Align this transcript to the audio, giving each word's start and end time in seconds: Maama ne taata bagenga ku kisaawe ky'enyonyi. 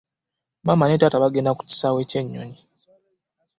Maama 0.65 0.85
ne 0.87 0.99
taata 1.01 1.21
bagenga 1.23 1.55
ku 1.57 1.63
kisaawe 1.69 2.01
ky'enyonyi. 2.09 2.59